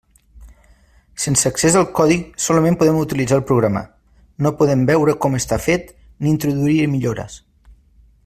[1.25, 2.15] Sense accés al codi
[2.45, 3.85] solament podem utilitzar el programa;
[4.47, 7.39] no podem veure com està fet ni introduir-hi millores.